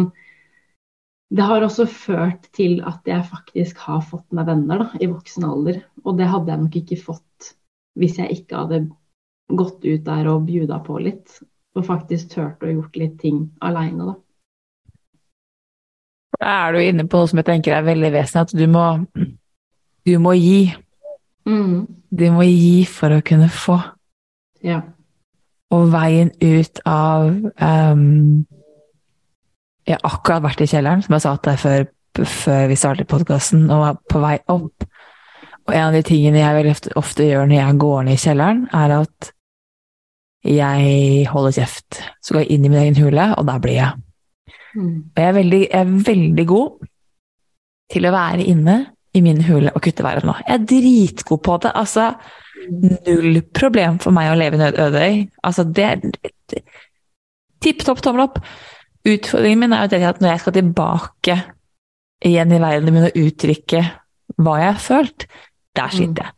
[1.35, 5.45] det har også ført til at jeg faktisk har fått meg venner da, i voksen
[5.47, 5.81] alder.
[6.05, 7.51] Og det hadde jeg nok ikke fått
[7.95, 8.85] hvis jeg ikke hadde
[9.55, 11.39] gått ut der og bjuda på litt.
[11.75, 14.15] Og faktisk turt å gjort litt ting aleine, da.
[16.39, 18.85] Da er du inne på noe som jeg tenker er veldig vesentlig, at du må,
[20.05, 20.73] du må gi.
[21.45, 23.79] Mm, Du må gi for å kunne få.
[24.63, 24.81] ja.
[25.73, 28.45] Og veien ut av um,
[29.87, 31.85] Jeg har akkurat vært i kjelleren, som jeg sa til deg før,
[32.25, 34.85] før vi startet podkasten, og var på vei opp.
[35.65, 38.21] Og en av de tingene jeg veldig ofte, ofte gjør når jeg går ned i
[38.21, 39.31] kjelleren, er at
[40.45, 41.99] jeg holder kjeft.
[42.21, 44.04] Så går jeg inn i min egen hule, og der blir jeg.
[44.75, 46.87] Mm, Og jeg er veldig, jeg er veldig god
[47.93, 48.77] til å være inne
[49.15, 50.35] i min hule og kutte været nå.
[50.43, 51.71] Jeg er dritgod på det.
[51.79, 52.09] Altså,
[53.05, 55.19] null problem for meg å leve i nødødøy.
[55.47, 56.01] Altså, det er
[57.63, 58.39] tipp topp tommel opp.
[59.05, 61.37] Utfordringen min er jo det at når jeg skal tilbake
[62.25, 63.83] igjen i verden og uttrykke
[64.41, 65.27] hva jeg har følt,
[65.77, 66.33] der sitter jeg.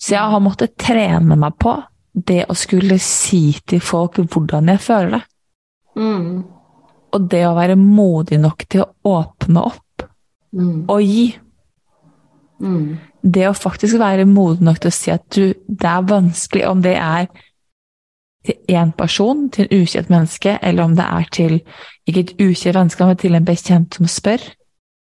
[0.00, 1.74] Så jeg har måttet trene meg på
[2.14, 5.22] det å skulle si til folk hvordan jeg føler det.
[6.00, 6.32] mm,
[7.10, 10.04] Og det å være modig nok til å åpne opp
[10.54, 11.26] mm, og gi.
[12.62, 16.66] mm, Det å faktisk være modig nok til å si at du, det er vanskelig,
[16.70, 17.26] om det er
[18.46, 21.58] til én person, til en ukjent menneske, eller om det er til
[22.08, 24.46] ikke et ukjent menneske, men til en bekjent som spør,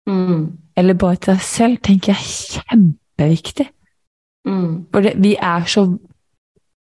[0.08, 0.46] mm,
[0.78, 3.68] eller bare til deg selv, tenker jeg er kjempeviktig.
[4.46, 5.90] mm, For vi er så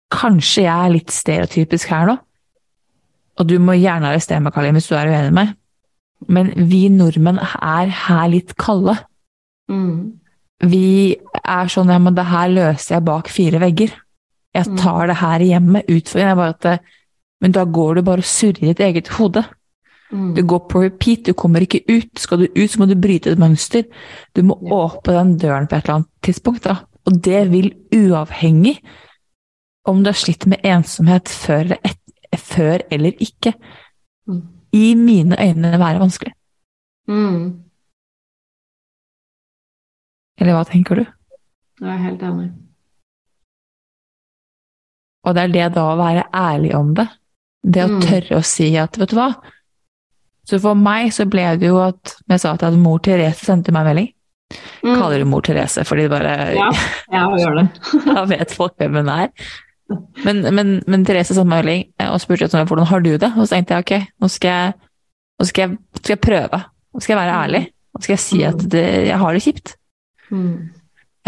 [0.10, 2.16] Kanskje jeg er litt stereotypisk her nå,
[3.40, 5.56] og du må gjerne arrestere meg, Kalim, hvis du er uenig med meg,
[6.28, 8.98] men vi nordmenn er her litt kalde.
[9.72, 10.20] mm,
[10.62, 13.94] Vi er sånn ja, men det her løser jeg bak fire vegger.
[14.54, 15.86] Jeg tar det her i hjemmet.
[15.88, 16.80] Utfordringen er bare at det,
[17.42, 19.46] Men da går du bare og surrer i ditt eget hode.
[20.12, 22.20] mm, Du går på repeat, du kommer ikke ut.
[22.20, 23.86] Skal du ut, så må du bryte et mønster.
[24.36, 24.76] Du må Ja.
[24.76, 26.64] åpne den døren på et eller annet tidspunkt.
[26.64, 26.76] Da.
[27.06, 28.82] Og det vil uavhengig
[29.86, 31.98] om du har slitt med ensomhet før eller, et,
[32.38, 33.54] før eller ikke,
[34.30, 34.42] Mm.
[34.74, 36.34] i mine øyne være vanskelig.
[37.08, 37.64] mm.
[40.40, 41.06] Eller hva tenker du?
[41.82, 42.52] Jeg er helt enig.
[45.28, 47.08] Og det er det da å være ærlig om det.
[47.64, 48.02] Det å Mm.
[48.02, 49.36] tørre å si at, vet du hva
[50.48, 53.44] Så for meg så ble det jo at jeg sa at jeg hadde mor Therese
[53.46, 54.14] sendte meg en melding
[54.84, 54.96] Mm.
[54.98, 56.72] Kaller hun mor Therese, fordi det bare Ja,
[57.12, 58.06] jeg gjør det.
[58.16, 59.30] Da vet folk hvem hun er.
[60.26, 63.32] Men, men, men Therese satte meg melding eh, og spurte sånn, hvordan har du det.
[63.36, 64.74] Og så tenkte jeg ok, nå skal jeg,
[65.40, 66.60] nå skal jeg, skal jeg prøve.
[66.94, 67.62] Nå skal jeg være ærlig.
[67.96, 69.74] Nå skal jeg si at det, jeg har det kjipt.
[70.30, 70.52] Mm.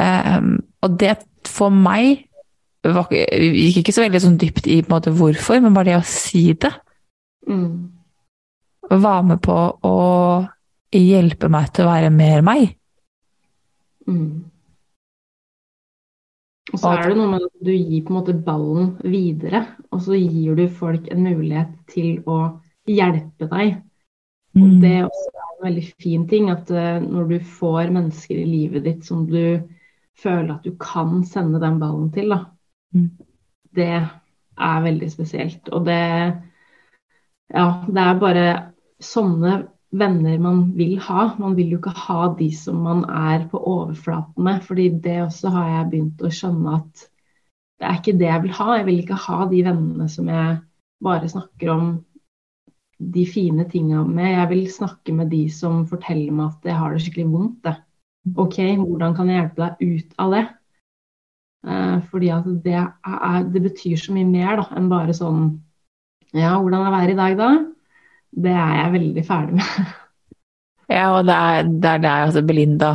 [0.01, 0.51] Um,
[0.85, 1.15] og det
[1.49, 2.27] for meg
[2.85, 6.51] var, gikk ikke så veldig sånn dypt i måte hvorfor, men bare det å si
[6.53, 6.73] det
[7.49, 7.89] Mm.
[9.01, 9.95] var med på å
[10.93, 12.75] hjelpe meg til å være mer meg.
[14.05, 14.50] Mm.
[16.71, 20.01] Og så er det noe med at du gir på en måte ballen videre, og
[20.05, 22.37] så gir du folk en mulighet til å
[22.87, 23.73] hjelpe deg.
[24.59, 28.47] Og det er også en veldig fin ting, at eh, når du får mennesker i
[28.47, 29.61] livet ditt som du
[30.21, 32.45] føler at du kan sende den ballen til, da,
[32.91, 33.05] Mm.
[33.71, 33.85] det
[34.59, 35.69] er veldig spesielt.
[35.71, 35.99] Og det
[37.53, 41.31] Ja, det er bare sånne venner man vil ha.
[41.39, 45.51] Man vil jo ikke ha de som man er på overflaten med, fordi det også
[45.55, 47.07] har jeg begynt å skjønne at
[47.81, 48.69] det er ikke det jeg vil ha.
[48.77, 50.57] Jeg vil ikke ha de vennene som jeg
[51.01, 51.91] bare snakker om
[53.01, 54.35] de fine tinga med.
[54.35, 57.61] Jeg vil snakke med de som forteller meg at jeg har det skikkelig vondt.
[57.65, 57.75] Det.
[58.37, 60.43] OK, hvordan kan jeg hjelpe deg ut av det?
[61.65, 65.43] Eh, fordi at det, er, det betyr så mye mer da, enn bare sånn
[66.31, 67.49] Ja, hvordan er været i dag, da?
[68.31, 69.73] Det er jeg veldig ferdig med.
[70.91, 72.87] Ja, og det er det er der altså Belinda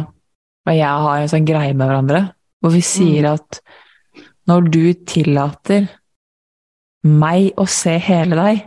[0.67, 2.19] og jeg har en sånn greie med hverandre,
[2.61, 3.61] hvor vi sier at
[4.51, 5.87] når du tillater
[7.07, 8.65] meg å se hele deg,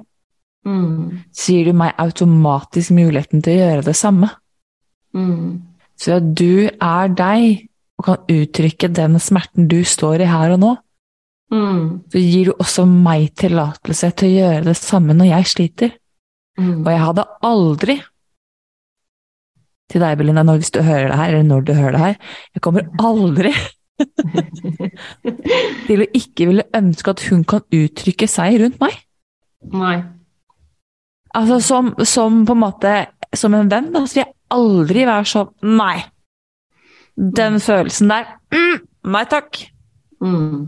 [0.67, 4.29] Mm, gir du meg automatisk muligheten til å gjøre det samme.
[5.15, 5.62] mm,
[5.97, 10.60] Så at du er deg og kan uttrykke den smerten du står i her og
[10.60, 10.77] nå,
[11.51, 15.91] mm, så gir du også meg tillatelse til å gjøre det samme når jeg sliter.
[16.60, 16.80] Mm.
[16.86, 17.98] Og jeg hadde aldri
[19.89, 22.34] til deg, Belinda, når hvis du hører det her, eller når du hører det her,
[22.54, 23.54] jeg kommer aldri
[25.88, 28.95] til å ikke ville ønske at hun kan uttrykke seg rundt meg.
[29.74, 29.98] Nei.
[31.36, 32.91] Altså som, som på en måte
[33.38, 35.98] Som en venn, da, så vil jeg aldri være sånn Nei.
[37.13, 38.80] Den følelsen der mm,
[39.13, 39.60] Nei takk.
[40.24, 40.63] Mm,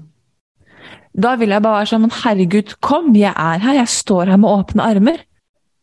[1.18, 3.80] Da vil jeg bare være sånn Men herregud, kom, jeg er her.
[3.80, 5.24] Jeg står her med åpne armer.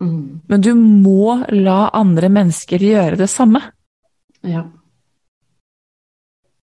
[0.00, 3.60] Mm, Men du må la andre mennesker gjøre det samme.
[4.42, 4.64] ja.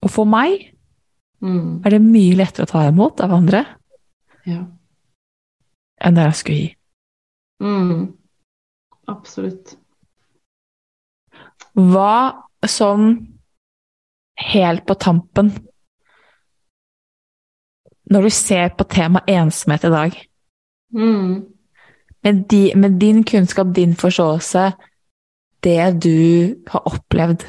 [0.03, 0.75] Og for meg
[1.41, 3.61] Mm, er det mye lettere å ta imot av andre
[4.47, 4.65] ja.
[6.03, 6.71] enn det jeg skulle gi.
[7.63, 8.01] Mm,
[9.07, 9.77] absolutt.
[11.79, 13.07] Hva sånn
[14.51, 15.53] helt på tampen
[18.11, 20.19] Når du ser på temaet ensomhet i dag,
[20.95, 21.43] Mm,
[22.25, 24.73] med, di, med din kunnskap, din forståelse,
[25.65, 27.45] det du har opplevd,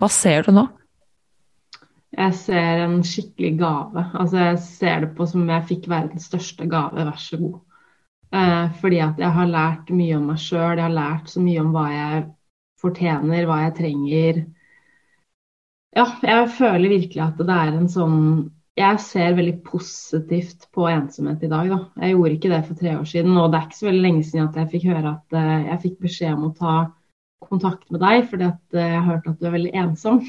[0.00, 0.68] hva ser du nå?
[2.12, 4.04] jeg ser en skikkelig gave.
[4.12, 7.60] Altså, jeg ser det på som jeg fikk verdens største gave, vær så god.
[8.32, 11.62] Eh, fordi at jeg har lært mye om meg sjøl, jeg har lært så mye
[11.62, 12.24] om hva jeg
[12.82, 14.42] fortjener, hva jeg trenger.
[15.96, 18.20] Ja, jeg føler virkelig at det er en sånn
[18.72, 21.78] Jeg ser veldig positivt på ensomhet i dag, da.
[22.00, 24.22] Jeg gjorde ikke det for tre år siden, og det er ikke så veldig lenge
[24.24, 26.76] siden at jeg fikk høre at uh, jeg fikk beskjed om å ta
[27.44, 30.22] kontakt med deg, fordi at uh, jeg hørte at du er veldig ensom.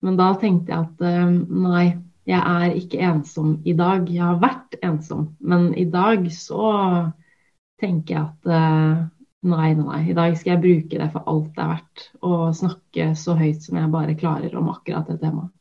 [0.00, 1.36] Men da tenkte jeg at uh,
[1.68, 1.84] nei,
[2.32, 4.08] jeg er ikke ensom i dag.
[4.08, 6.64] Jeg har vært ensom, men i dag så
[7.80, 8.52] tenker jeg at
[9.44, 10.02] nei, nei, nei.
[10.08, 13.68] I dag skal jeg bruke det for alt det er verdt, og snakke så høyt
[13.68, 15.52] som jeg bare klarer om akkurat det temaet.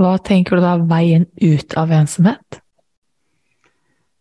[0.00, 2.60] Hva tenker du da er veien ut av ensomhet?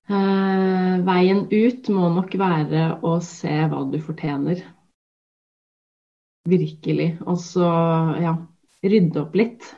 [0.09, 4.63] Eh, veien ut må nok være å se hva du fortjener.
[6.49, 7.13] Virkelig.
[7.23, 7.69] Og så,
[8.19, 8.35] ja,
[8.83, 9.69] rydde opp litt.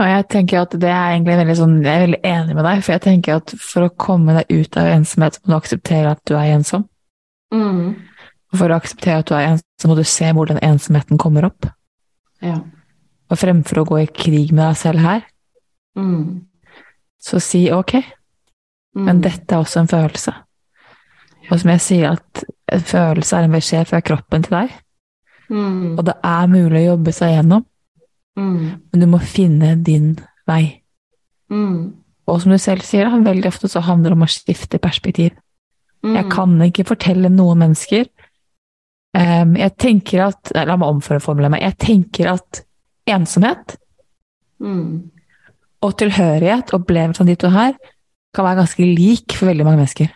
[0.00, 2.80] Og jeg tenker at det er egentlig veldig sånn, jeg er veldig enig med deg,
[2.80, 6.22] for jeg tenker at for å komme deg ut av ensomhet, må du akseptere at
[6.28, 6.86] du er ensom.
[7.52, 7.98] Mm.
[8.52, 11.50] Og for å akseptere at du er ensom, må du se hvor den ensomheten kommer
[11.50, 11.68] opp.
[12.40, 12.62] Ja.
[13.32, 15.22] Og fremfor å gå i krig med deg selv her,
[15.96, 16.46] Mm.
[17.20, 17.94] så si ok,
[18.96, 19.04] Mm.
[19.04, 20.32] men dette er også en følelse.
[21.50, 24.70] Og som jeg sier, at en følelse er en beskjed fra kroppen til deg,
[25.50, 25.98] Mm.
[25.98, 27.64] og det er mulig å jobbe seg gjennom,
[28.36, 28.80] Mm.
[28.92, 30.16] men du må finne din
[30.46, 30.82] vei.
[31.50, 31.94] Mm.
[32.26, 35.32] Og som du selv sier, veldig ofte så handler det om å skifte perspektiv.
[36.04, 36.14] Mm.
[36.16, 38.06] Jeg kan ikke fortelle noen mennesker
[39.14, 41.60] Em, Jeg tenker at La meg omformulere meg.
[41.60, 42.62] Jeg tenker at
[43.06, 43.76] ensomhet
[44.62, 45.10] Mm.
[45.82, 47.72] og tilhørighet, opplevelsen de to her,
[48.34, 50.12] kan være ganske lik for veldig mange mennesker.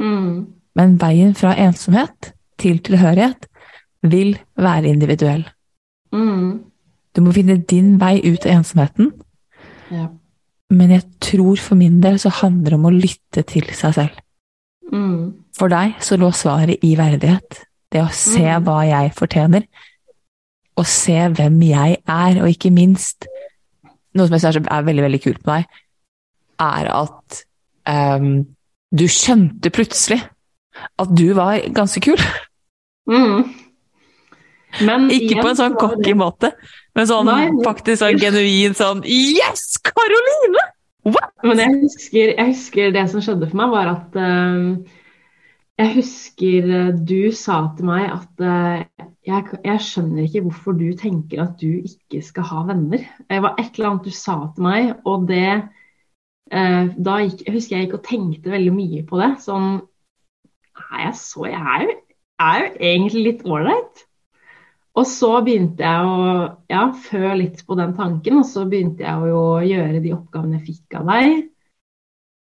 [0.00, 0.46] Mm.
[0.74, 3.46] Men veien fra ensomhet til tilhørighet
[4.02, 5.44] vil være individuell.
[6.12, 6.64] Mm.
[7.14, 9.12] Du må finne din vei ut av ensomheten,
[9.90, 10.08] Ja.
[10.70, 14.10] men jeg tror for min del så handler det om å lytte til seg selv.
[14.92, 15.34] Mm.
[15.56, 17.64] For deg så lå svaret i verdighet.
[17.92, 18.64] Det å se Mm.
[18.64, 19.66] hva jeg fortjener,
[20.76, 23.28] og se hvem jeg er, og ikke minst
[24.14, 25.78] Noe som jeg synes er veldig, veldig kult med deg,
[26.62, 27.38] er at
[27.90, 28.28] um,
[28.94, 30.20] du skjønte plutselig
[31.02, 32.22] at du var ganske kul.
[33.10, 33.42] Mm.
[34.86, 36.52] Men Ikke på en sånn så cocky måte,
[36.94, 40.68] men sånn Nei, faktisk sånn genuin sånn Yes, Karoline!
[41.04, 41.34] What?
[41.42, 45.02] Men jeg husker, jeg husker det som skjedde for meg, var at eh,
[45.74, 50.86] Jeg husker eh, du sa til meg at eh, jeg, jeg skjønner ikke hvorfor du
[50.98, 53.02] tenker at du ikke skal ha venner.
[53.30, 57.56] Det var et eller annet du sa til meg, og det eh, Da gikk, jeg
[57.56, 59.32] husker jeg gikk og tenkte veldig mye på det.
[59.42, 59.68] Sånn
[60.74, 61.96] Nei, jeg så Jeg er jo,
[62.44, 64.04] er jo egentlig litt ålreit.
[64.94, 66.28] Og så begynte jeg å
[66.70, 70.66] ja, fø litt på den tanken, og så begynte jeg å gjøre de oppgavene jeg
[70.68, 71.48] fikk av deg,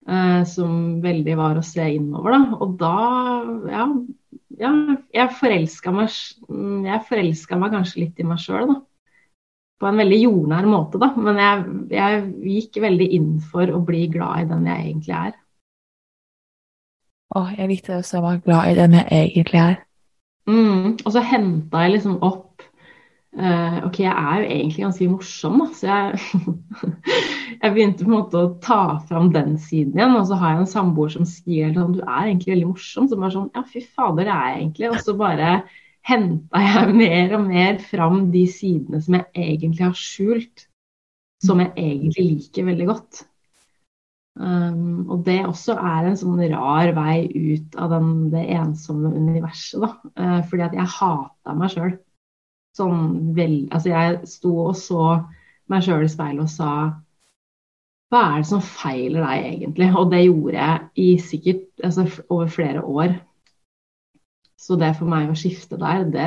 [0.09, 2.61] eh, som veldig var å se innover, da.
[2.65, 2.95] Og da,
[3.73, 3.89] ja,
[4.61, 4.73] ja
[5.15, 6.17] jeg forelska meg,
[6.49, 8.81] mm, meg kanskje litt i meg sjøl, da.
[9.83, 11.13] På en veldig jordnær måte, da.
[11.19, 12.27] Men jeg, jeg
[12.57, 15.39] gikk veldig inn for å bli glad i den jeg egentlig er.
[17.33, 19.81] Å, jeg likte det å var glad i den jeg egentlig er.
[20.51, 22.65] Mm, og så henta jeg liksom opp
[23.39, 26.19] eh, Ok, jeg er jo egentlig ganske morsom, da, så jeg,
[27.63, 30.17] jeg begynte på en måte å ta fram den siden igjen.
[30.19, 33.09] Og så har jeg en samboer som sier sånn Du er egentlig veldig morsom.
[33.09, 34.93] Så bare sånn Ja, fy fader, det er jeg egentlig.
[34.93, 35.55] Og så bare
[36.09, 40.69] henta jeg mer og mer fram de sidene som jeg egentlig har skjult.
[41.43, 43.25] Som jeg egentlig liker veldig godt.
[44.33, 49.83] Um, og det også er en sånn rar vei ut av den, det ensomme universet,
[49.83, 49.91] da.
[50.17, 51.93] Uh, fordi at jeg hata meg sjøl.
[52.77, 55.07] Sånn vel Altså, jeg sto og så
[55.73, 56.71] meg sjøl i speilet og sa
[58.13, 59.91] Hva er det som feiler deg, egentlig?
[59.97, 63.15] Og det gjorde jeg i sikkert altså, over flere år.
[64.61, 66.27] Så det for meg å skifte der, det,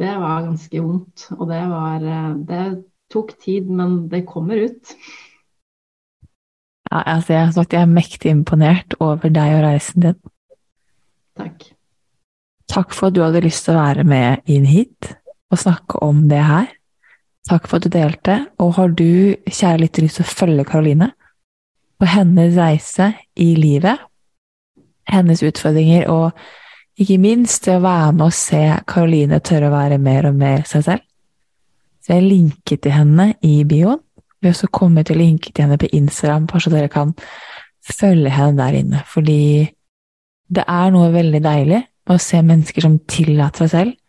[0.00, 1.26] det var ganske vondt.
[1.36, 2.06] Og det var
[2.46, 2.64] Det
[3.12, 4.94] tok tid, men det kommer ut.
[6.90, 10.20] Ja, altså, jeg, sagt, jeg er mektig imponert over deg og reisen din.
[11.34, 11.73] Takk.
[12.74, 15.12] Takk for at du hadde lyst til å være med inn hit
[15.52, 16.72] og snakke om det her.
[17.46, 18.38] Takk for at du delte.
[18.58, 21.12] Og har du, kjære lytter, lyst til å følge Karoline
[22.00, 24.00] på hennes reise i livet,
[25.06, 26.34] hennes utfordringer, og
[26.98, 30.66] ikke minst det å være med og se Karoline tørre å være mer og mer
[30.66, 31.06] seg selv,
[32.02, 34.02] så jeg linker til henne i bioen.
[34.42, 37.14] Vi har også kommet til å linke til henne på Instagram, bare så dere kan
[37.86, 39.00] følge henne der inne.
[39.08, 39.40] Fordi
[40.54, 44.00] det er noe veldig deilig med å se mennesker som tillater seg selv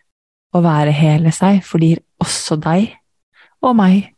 [0.56, 2.93] å være hele seg, for det gir også deg
[3.66, 4.12] og meg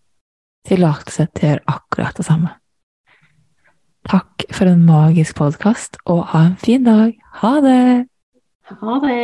[0.67, 2.53] tillatelse til å gjøre akkurat det samme.
[4.07, 7.15] Takk for en magisk podkast, og ha en fin dag.
[7.41, 8.07] Ha det!
[8.69, 9.17] Ha det!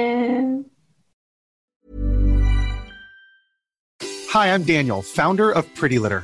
[4.34, 6.24] Hi, I'm Daniel, founder of Pretty Litter.